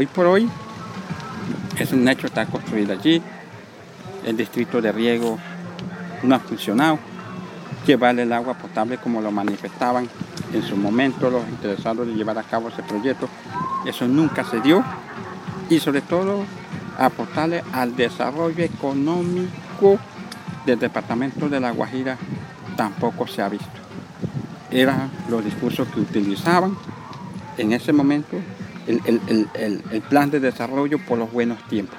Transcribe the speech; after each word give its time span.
Hoy 0.00 0.06
por 0.06 0.24
hoy 0.24 0.48
es 1.78 1.92
un 1.92 2.08
hecho 2.08 2.26
estar 2.26 2.46
construido 2.46 2.94
allí. 2.94 3.20
El 4.24 4.34
distrito 4.34 4.80
de 4.80 4.92
riego 4.92 5.38
no 6.22 6.34
ha 6.34 6.38
funcionado. 6.38 6.98
Llevar 7.86 8.18
el 8.18 8.32
agua 8.32 8.54
potable 8.54 8.96
como 8.96 9.20
lo 9.20 9.30
manifestaban 9.30 10.08
en 10.54 10.62
su 10.62 10.74
momento 10.74 11.28
los 11.28 11.46
interesados 11.46 12.06
de 12.06 12.14
llevar 12.14 12.38
a 12.38 12.42
cabo 12.42 12.70
ese 12.70 12.82
proyecto. 12.82 13.28
Eso 13.84 14.08
nunca 14.08 14.42
se 14.42 14.62
dio. 14.62 14.82
Y 15.68 15.80
sobre 15.80 16.00
todo 16.00 16.46
aportarle 16.96 17.62
al 17.70 17.94
desarrollo 17.94 18.64
económico 18.64 19.98
del 20.64 20.78
departamento 20.78 21.46
de 21.46 21.60
La 21.60 21.72
Guajira 21.72 22.16
tampoco 22.74 23.26
se 23.26 23.42
ha 23.42 23.50
visto. 23.50 23.68
Eran 24.70 25.10
los 25.28 25.44
discursos 25.44 25.86
que 25.88 26.00
utilizaban 26.00 26.74
en 27.58 27.74
ese 27.74 27.92
momento 27.92 28.38
el, 28.86 29.80
el 29.90 30.02
plan 30.02 30.30
de 30.30 30.40
desarrollo 30.40 30.98
por 31.06 31.18
los 31.18 31.32
buenos 31.32 31.62
tiempos. 31.68 31.98